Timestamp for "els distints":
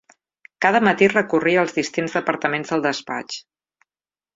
1.67-2.19